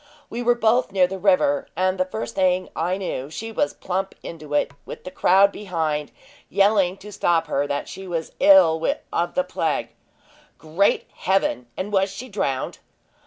We 0.31 0.41
were 0.41 0.55
both 0.55 0.91
near 0.91 1.05
the 1.05 1.19
river, 1.19 1.67
and 1.75 1.99
the 1.99 2.05
first 2.05 2.33
thing 2.33 2.69
I 2.75 2.97
knew, 2.97 3.29
she 3.29 3.51
was 3.51 3.75
plump 3.75 4.15
into 4.23 4.55
it, 4.55 4.71
with 4.83 5.03
the 5.03 5.11
crowd 5.11 5.51
behind, 5.51 6.11
yelling 6.49 6.97
to 6.97 7.11
stop 7.11 7.45
her, 7.45 7.67
that 7.67 7.87
she 7.87 8.07
was 8.07 8.31
ill 8.39 8.83
of 9.13 9.35
the 9.35 9.43
plague." 9.43 9.89
"Great 10.57 11.05
Heaven! 11.13 11.67
and 11.77 11.93
was 11.93 12.09
she 12.09 12.29
drowned?" 12.29 12.79